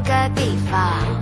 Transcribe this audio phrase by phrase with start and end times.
[0.00, 0.78] 个地方，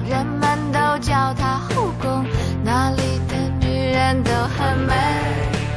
[0.08, 2.24] 人们都叫它后宫，
[2.62, 4.94] 那里的女人都很美，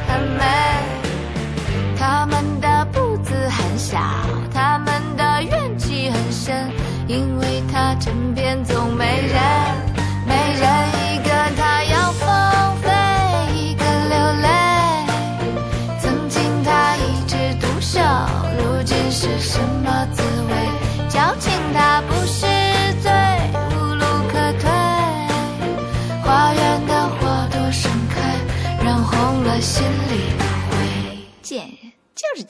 [0.07, 0.43] 很美。
[1.97, 3.99] 她们的步子很小，
[4.53, 6.69] 她们的怨气很深，
[7.07, 8.92] 因为她枕边总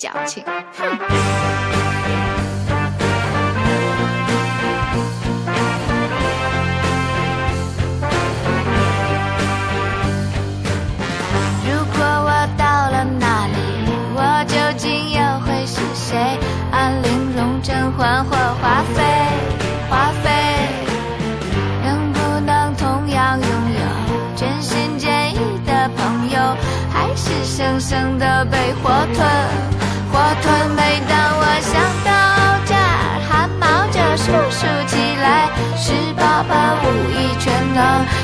[0.03, 0.85] 矫情，哼！
[11.63, 13.55] 如果我到了那里，
[14.13, 16.37] 我究竟又会是谁？
[16.70, 19.01] 安陵容、甄嬛或华妃？
[19.90, 20.29] 华妃
[21.81, 26.57] 能不能同样拥有真心真意的朋友？
[26.91, 29.82] 还是生生的被活吞？
[30.34, 30.71] 活吞。
[30.71, 31.71] 每当我想
[32.03, 32.09] 到
[32.65, 35.49] 这儿，汗毛就竖竖起来。
[35.77, 37.79] 十八般武艺全能，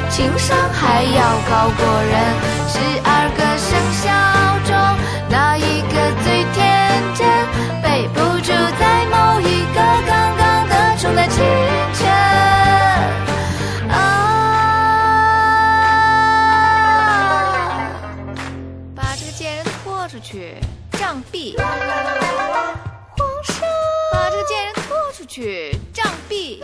[0.09, 2.13] 情商还要高过人。
[2.67, 4.09] 十二个生肖
[4.65, 4.73] 中，
[5.29, 5.93] 哪一个
[6.23, 6.57] 最天
[7.15, 7.21] 真？
[7.83, 11.37] 背不住在某一个刚刚得宠的清
[11.93, 11.99] 晨。
[13.91, 13.93] 啊！
[18.95, 20.55] 把这个贱人拖出去，
[21.09, 21.57] 杖毙！
[21.57, 21.67] 皇
[23.43, 23.65] 上，
[24.13, 26.63] 把这个贱人拖出去，杖毙！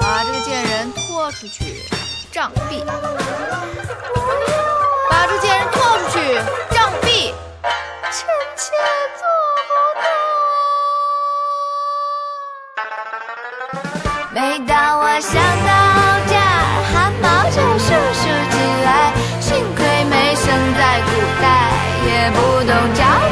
[0.00, 1.84] 把这个贱人拖出去，
[2.32, 2.84] 杖毙！
[5.08, 6.34] 把这个贱人拖出去，
[6.74, 7.32] 杖毙！
[8.10, 8.72] 臣妾
[22.30, 23.25] 不懂矫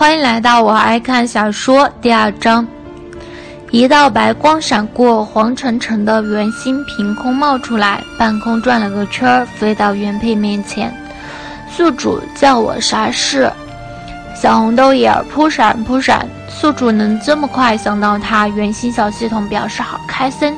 [0.00, 2.66] 欢迎来到我爱看小说第二章。
[3.70, 10.90] 一道白光闪过，黄澄澄的圆心凭空冒出来，半空转了个圈儿，飞到原配面前。
[11.70, 13.52] 宿主叫我啥事？
[14.34, 20.56] 小红豆眼儿扑闪扑闪，宿主能这么快想到他，圆心小系统表示好开心。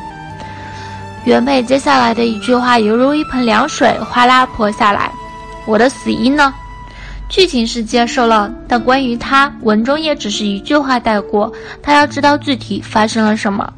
[1.24, 5.10] 原配接下来的一句话犹如一盆凉水，哗啦泼下来。
[5.66, 6.54] 我的死因呢？
[7.32, 11.50] 剧情是接受了，但关于他，文中也只是一句话带过。
[11.82, 13.72] 他要知道具体发生了什么。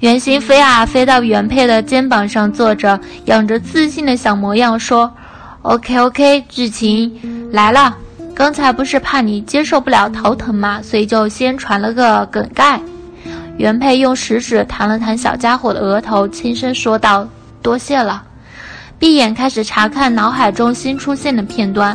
[0.00, 5.12] 原型飞啊飞到原配的肩膀上坐着，养着自信的小模样说
[5.60, 7.12] ：“OK OK，剧情
[7.52, 7.94] 来了。
[8.34, 10.80] 刚才不是怕你接受不了头疼吗？
[10.82, 12.80] 所以就先传了个梗概。”
[13.58, 17.28] 原配用食指弹了弹小家伙的额头，轻声说道
[17.60, 18.22] ：“多谢了。”
[18.98, 21.94] 闭眼开始查看脑海中新出现的片段。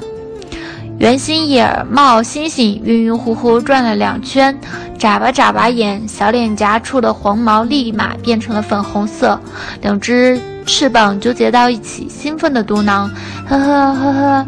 [1.02, 4.56] 圆心眼冒星星，晕晕乎乎转了两圈，
[5.00, 9.42] 眨巴眨巴眼，小脸颊处的黄毛立马变成了粉红色，
[9.82, 13.10] 两只翅膀纠结到一起，兴奋的嘟囔
[13.50, 14.48] ：“呵呵呵呵。”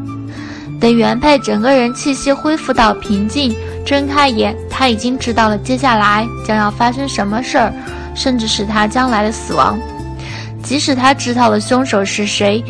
[0.79, 7.73] 等原配整个人气息恢复到平静，睁开眼，他已经知道了接下来将要发生什么事儿，
[8.13, 9.75] 甚至是他将来的死亡。
[10.61, 12.63] 即使他知道了凶手是谁。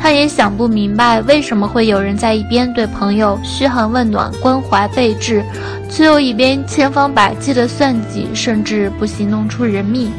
[0.00, 5.44] 他也想不明白，为什么会有人在一边对朋友嘘寒问暖、关怀备至，
[5.90, 10.10] 却又一边千方百计的算计，甚至不惜弄出人命，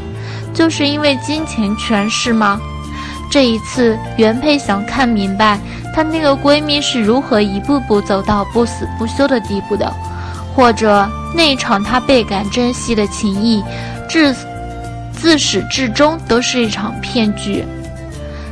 [0.54, 2.60] 就是因为金钱权势吗？
[3.32, 5.58] 这一次，原配想看明白，
[5.96, 9.92] 她那个闺蜜是如何一步步走到不死不休的地步的，
[10.54, 13.64] 或者那一场她倍感珍惜的情谊，
[14.10, 14.36] 至
[15.14, 17.64] 自始至终都是一场骗局。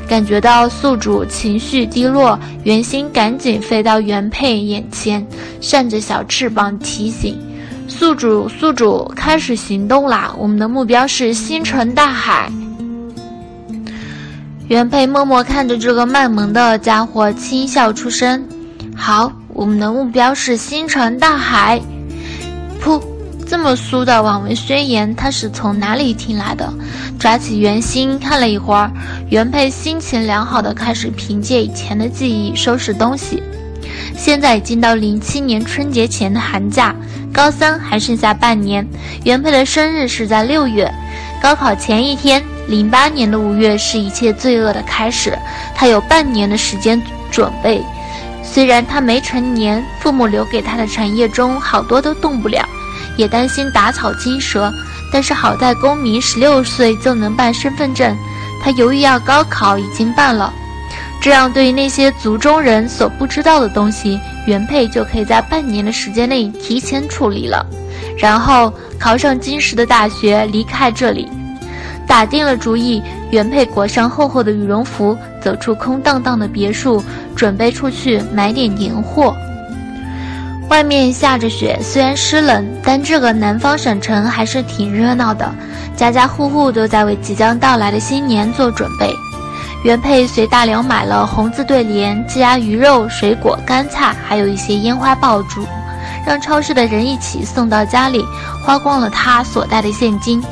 [0.07, 5.25] 感觉到宿主情绪低落，圆心赶紧飞到原配眼前，
[5.59, 7.38] 扇着小翅膀提醒
[7.88, 10.33] 宿主：“宿主开始行动啦！
[10.38, 12.50] 我们的目标是星辰大海。”
[14.68, 18.45] 原配默默看着这个卖萌的家伙，轻笑出声
[18.95, 21.81] ：“好，我们的目标是星辰大海。”
[22.83, 23.01] 噗，
[23.49, 26.69] 这么苏的网文宣言，他是从哪里听来的？
[27.17, 28.91] 抓起圆心看了一会儿，
[29.29, 33.41] 原配心情良好的开始凭借以前的记忆收拾东西。
[34.17, 36.94] 现在已经到零七年春节前的寒假，
[37.31, 38.85] 高三还剩下半年。
[39.23, 40.93] 原配的生日是在六月，
[41.41, 45.38] 高考前一天，零八年的五月是一切罪恶的开始。
[45.73, 47.01] 他有半年的时间
[47.31, 47.81] 准备。
[48.43, 52.67] 虽然他没成年，父母留给他的产业中好多都动不了。
[53.17, 54.71] 也担心打草惊蛇，
[55.11, 58.15] 但是好在公民十六岁就能办身份证，
[58.63, 60.53] 他由于要高考已经办了，
[61.21, 67.65] 这样对于那些族中人所不知道的东西，原配就可以在半年的时间内提前处理了，
[68.17, 71.27] 然后考上京师的大学，离开这里。
[72.05, 77.03] 打定了主意，原配裹上厚厚的羽绒服，走出空荡荡的别墅，
[77.35, 79.35] 准备出去买点年货。
[80.69, 85.49] 外面下着雪，虽然湿冷，但这个南方省城还是挺热闹的，
[85.95, 89.13] 家家户户都在为即将到来的新年做准备。
[89.83, 95.65] 原配随大流买了红字对联、鸡鸭鱼肉、水果、干菜，还有一些烟花爆竹，
[96.25, 98.23] 让超市的人一起送到家里，
[98.65, 100.43] 花光了他所带的现金。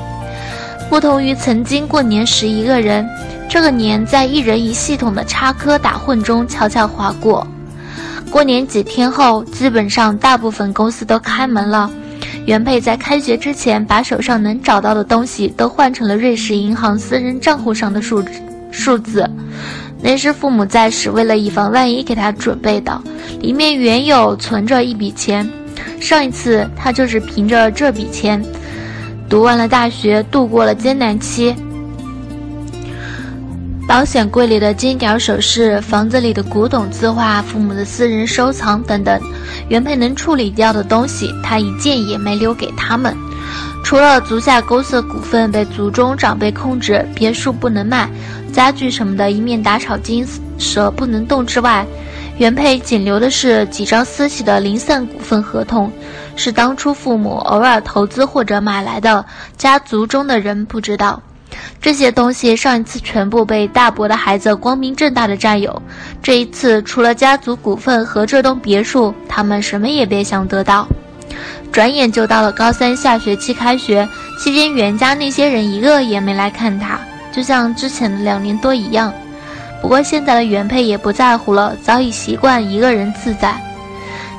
[0.90, 3.06] 不同于曾经过年时一个人，
[3.50, 7.46] 这个年在一人一系统的插科打诨中悄悄划过。
[8.30, 11.90] 过年几天后，基本上大部分公司都开门了。
[12.46, 18.24] 原配在开学之前，把手上能找到的东西都换成了瑞士银行私人账户上的数
[18.72, 19.28] 数字，
[20.02, 23.02] 那是父母在时为了以防万一给他准备的，
[23.40, 25.50] 里面原有存着一笔钱。
[26.00, 28.44] 上一次他就是凭着这笔钱，
[29.30, 31.56] 读完了大学，度过了艰难期。
[33.88, 39.22] 保险柜里的金条首饰，房子里的古董字画，父母的私人收藏等等，
[39.70, 43.16] 原配能处理掉的东西，他一件也没留给他们。
[43.84, 48.10] 除了足下勾色股份被族中长辈控制，别墅不能卖，
[48.52, 50.28] 家具什么的，一面打草惊
[50.58, 51.86] 蛇不能动之外，
[52.40, 55.92] 原配仅留的是几张私企的零散股份合同，
[56.36, 59.24] 是当初父母偶尔投资或者买来的，
[59.56, 61.22] 家族中的人不知道。
[61.86, 65.80] 这些东西上一次全部被大伯的孩子光明正大的占有，
[66.20, 70.88] 这一次除了家族股份和这栋别墅，他们什么也别想得到。
[71.72, 74.10] 转眼就到了高三下学期开学
[74.40, 77.00] 期间，袁家那些人一个也没来看他，
[77.32, 79.14] 就像之前的两年多一样。
[79.80, 83.56] 不过现在的原配也不在乎了，早已习惯一个人自在。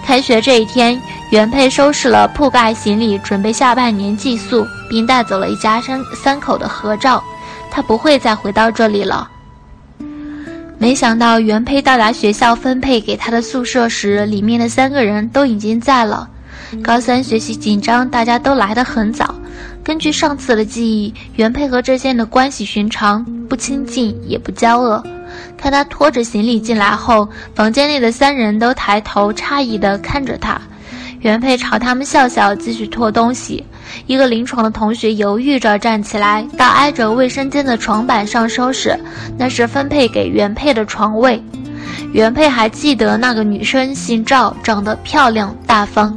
[0.05, 1.01] 开学这一天，
[1.31, 7.23] 原配收拾了铺盖行李，准备下半年寄宿，并带走了一家三三口的合照。
[7.77, 9.31] 他不会再回到这里了。
[10.79, 16.27] 没想到原配到达学校分配给他的宿舍时，里面的三个人都已经在了。
[16.83, 19.35] 高三学习紧张，大家都来得很早。
[19.85, 25.05] 根据上次的记忆，原配和这些人的关系寻常，不亲近也不交恶。
[25.59, 30.59] 看他拖着行李进来后，房间内的三人都抬头诧异地看着他。
[31.21, 33.65] 原配朝他们笑笑，继续拖东西。
[34.07, 38.99] 一个临床的同学犹豫着站起来，到挨着卫生间的床板上收拾，
[39.39, 41.43] 那是分配给原配的床位。
[42.13, 46.17] 原配还记得那个女生姓赵，长得漂亮大方。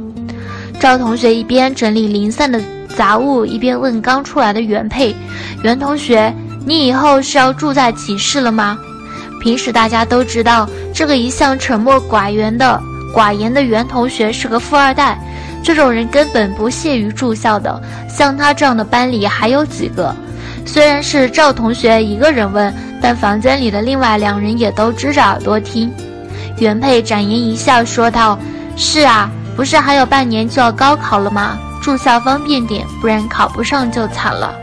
[0.78, 2.60] 赵同学一边整理零散的
[2.96, 5.14] 杂物，一边问刚出来的原配
[5.62, 6.32] ：“袁同学，
[6.64, 8.78] 你以后是要住在寝室了吗？”
[9.40, 12.80] 平时大家都知道，这个一向沉默寡言的
[13.14, 15.18] 寡言的袁同学是个富二代，
[15.62, 17.80] 这种人根本不屑于住校的。
[18.08, 20.14] 像他这样的班里还有几个？
[20.66, 25.92] 虽然是赵同学一个人问，但房间里的另外两人也都支着耳朵听。
[26.58, 28.38] 原配展颜一笑说道
[28.76, 31.58] ：“是啊，不是还有半年就要高考了吗？
[31.82, 34.54] 住校方便点，不然考不上就惨了。”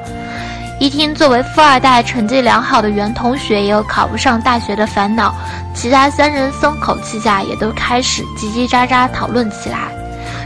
[0.79, 5.33] 一听，作为富二代、成绩良好的袁同学也有考不上大学的烦恼，
[5.73, 9.87] 其他三人松口气下，也都开始叽叽喳喳讨论起来。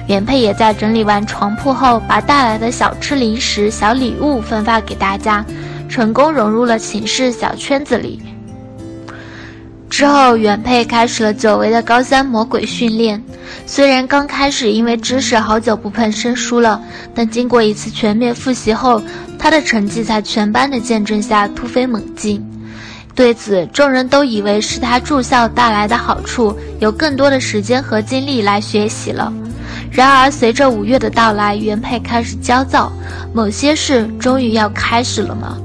[0.08, 5.46] 原配也在整理完床铺后，把带来的小吃、零食、小礼物分发给大家，
[5.90, 8.22] 成功融入了寝室小圈子里。
[9.90, 13.22] 之后，原配开始了久违的高三魔鬼训练。
[13.66, 16.82] 虽然刚开始因为知识好久不碰生疏了，
[17.14, 19.02] 但经过一次全面复习后，
[19.42, 22.40] 他的成绩在全班的见证下突飞猛进。
[23.16, 29.34] 对此，众人都以为是他住校带来的好处，有更多的时间和精力来学习了。
[29.92, 32.94] 然而，随着五月的到来，原配开始焦躁，
[33.34, 35.58] 某些事终于要开始了吗？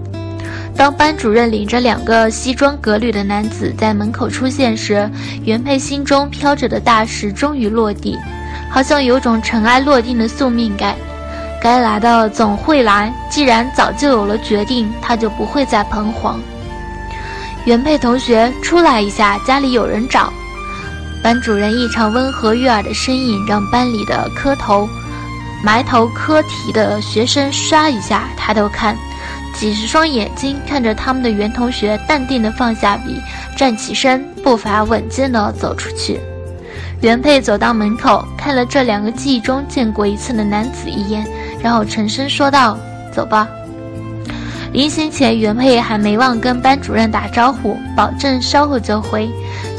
[0.74, 5.08] 当班主任领着两个西装革履的男子在门口出现时，
[5.44, 8.16] 原配心中飘着的大石终于落地，
[8.70, 10.96] 好像有种尘埃落定的宿命感。
[11.62, 13.12] 该来的总会来。
[13.30, 16.40] 既然早就有了决定，他就不会再彷徨。
[17.64, 20.32] 原配同学，出来一下，家里有人找。
[21.22, 24.88] 班主任异常温和悦耳的声音，让班里的磕头、
[25.64, 28.96] 埋头磕题的学生唰一下抬头看，
[29.52, 33.20] 几十双眼睛看着他们的原同学，淡定地放下笔，
[33.56, 36.20] 站起身，步伐稳健地走出去。
[37.00, 41.26] 原配走到门口，看了这两个记忆中见过一次的男子一眼，
[41.62, 42.78] 然后沉声说道
[43.12, 43.48] ：“走吧。”
[44.72, 49.30] 临行前，原配还没忘跟班主任打招呼，保证稍后就回。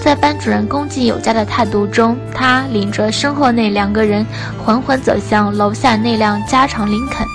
[0.02, 4.26] 在班主任恭敬有加的态度中，他领着身后那两个人
[4.64, 7.28] 缓缓走向楼下那辆加长林肯。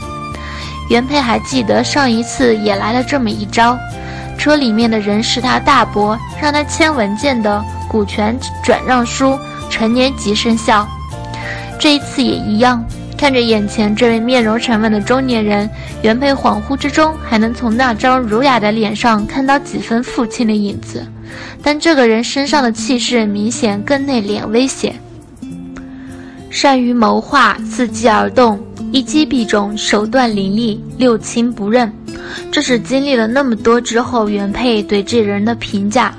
[0.91, 3.79] 原配还记得上一次也来了这么一招，
[4.37, 9.39] 车里面的人是他大伯，让他签文件的股权转让书，
[9.71, 10.89] 成年即生效。
[11.79, 12.85] 这一次也一样。
[13.23, 15.71] 看着眼前这位面容沉稳的中年人，
[16.03, 21.07] 原配恍惚之中还能从那张儒雅的脸上看到几分父亲的影子，
[21.63, 24.97] 但这个人身上的气势明显更内敛危险。
[26.51, 28.59] 善于谋划，伺机而动，
[28.91, 31.93] 一击必中，手段凌厉，六亲不认。
[32.51, 36.13] 这是经历了那么多之后，原配对这人的评价。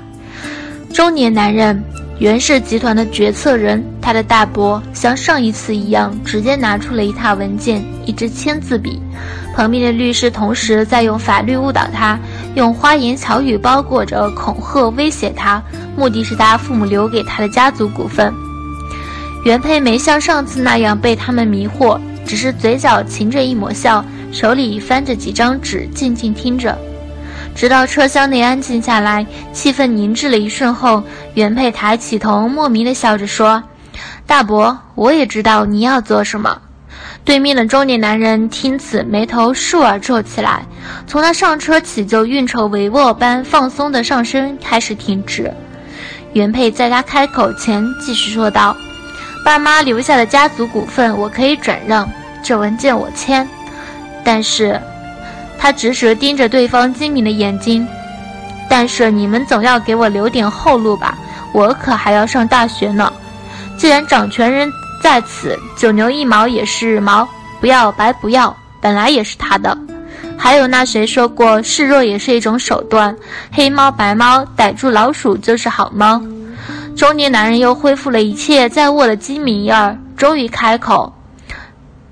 [0.90, 1.84] 中年男人。
[2.20, 9.00] 袁氏集团的决策人，他的大伯像上一次一样，直接拿出了一沓文件、一支签字笔。
[9.54, 12.18] 旁边的律师同时在用法律误导他，
[12.54, 15.60] 用花言巧语包裹着恐吓威胁他，
[15.96, 18.32] 目的是他父母留给他的家族股份。
[19.44, 26.78] 原配没像上次那样被他们迷惑，只是嘴角噙着一抹笑，手里翻着几张纸，静静听着。
[27.54, 31.02] 直到车厢内安静下来，气氛凝滞了一瞬后，
[31.34, 33.62] 原配抬起头，莫名的笑着说
[34.26, 36.60] ：“大伯，我也知道你要做什么。”
[37.24, 40.66] 对面的中年男人听此，眉头竖而皱起来。
[41.06, 45.50] 从他上车起，就运筹帷幄般放松的上身开始挺直。
[46.32, 48.76] 原配在他开口前继续说道
[49.44, 52.10] ：“爸妈留下的家族股份，我可以转让，
[52.42, 53.48] 这文件我签，
[54.24, 54.78] 但是……”
[55.64, 57.88] 他直直盯着对方精明的眼睛，
[58.68, 61.16] 但是你们总要给我留点后路吧，
[61.54, 63.10] 我可还要上大学呢。
[63.78, 64.70] 既然掌权人
[65.02, 67.26] 在此，九牛一毛也是毛，
[67.62, 69.74] 不要白不要，本来也是他的。
[70.36, 73.16] 还有那谁说过，示弱也是一种手段，
[73.50, 76.20] 黑猫白猫逮住老鼠就是好猫。
[76.94, 81.10] 中年男人又恢复了一切在握的精明样儿，终于开口：“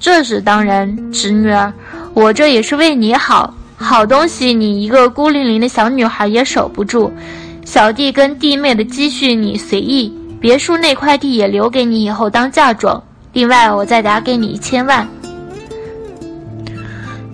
[0.01, 1.71] 这是当然，侄女儿。”
[2.15, 7.11] 我这也是为你好，好东西你一个孤零零的小女孩也守不住，
[7.65, 13.03] 小弟跟弟妹的积蓄你随意，别墅那块地也留给你以后当嫁妆，
[13.33, 15.09] 另外我再打给你一千万。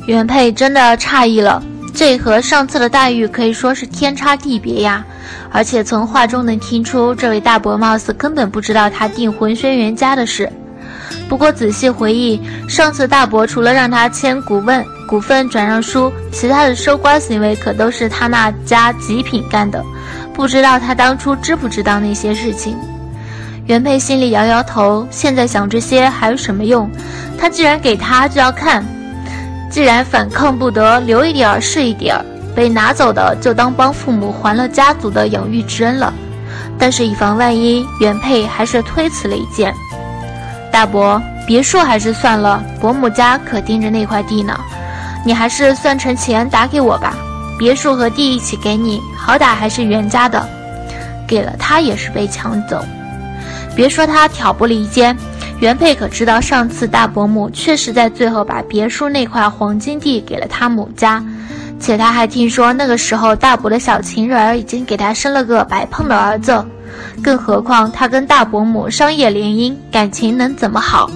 [0.06, 5.04] 原配真的诧异了，这和上次的待遇可以说是天差地别呀，
[5.50, 10.50] 而且从话中能听出这位大伯貌似根本不知道他订婚轩辕家的事。
[11.28, 19.84] 不过仔细回忆，上次大伯除了让他签股份股份转让书，其他的收官行为可都是他那家极品干的。
[20.32, 22.76] 不知道他当初知不知道那些事情？
[23.66, 26.90] 原配心里摇摇头，现在想这些还有什么用？
[27.38, 28.82] 他既然给他，就要看；
[29.70, 32.24] 既然反抗不得，留一点儿是一点儿。
[32.54, 36.12] 被拿走的，就当帮父母还了家族的养育之恩了。
[36.78, 39.72] 但是以防万一，原配还是推辞了一件。
[40.78, 44.56] 大伯，别墅还是算了，伯母家可盯着那块地呢。
[45.26, 47.16] 你还是算成钱打给我吧，
[47.58, 50.48] 别墅和地一起给你，好歹还是袁家的。
[51.26, 52.80] 给了他也是被抢走。
[53.74, 55.16] 别说他挑拨离间，
[55.58, 61.20] 原配可知道上次大伯母确实在最后把别墅那块黄金地给了他母家，
[61.80, 66.64] 且他还听说那个时候大伯的小情人已经给他生了个白胖的儿子。
[67.22, 71.10] 更何况他跟大伯母商业联姻，感情能怎么好？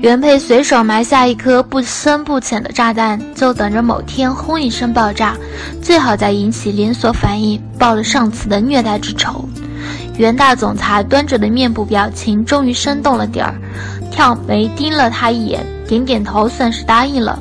[0.00, 5.36] 原配随手埋下一颗不深不浅的炸弹，就等着某天轰一声爆炸，
[5.80, 9.48] 最好再引起连锁反应，报了上次的虐待之仇。
[10.18, 13.54] 袁大总裁端着的面部表情终于生动了点儿，
[14.10, 17.38] 挑眉盯了他一眼，点点头，算是答应了。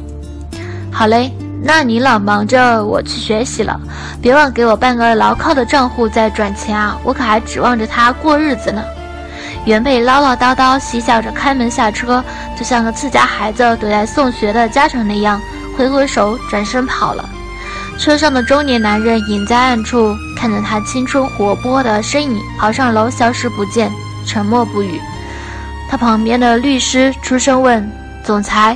[0.92, 1.32] 好嘞。
[1.64, 3.80] 那你老忙着，我去学习了，
[4.20, 6.98] 别忘给我办个牢靠的账户再转钱啊！
[7.04, 8.84] 我可还指望着他过日子呢。
[9.66, 12.24] 原配唠唠叨叨，嬉笑着开门下车，
[12.58, 15.40] 就像个自家孩子躲在送学的家长那样，
[15.78, 17.24] 挥挥手转身跑了。
[18.00, 23.92] 车上的中年男人隐在暗处，看着他青春活泼的身影跑上楼，消失不见，
[24.26, 25.00] 沉默不语。
[25.88, 27.88] 他旁边的律师出声问
[28.26, 28.76] ：“总裁。”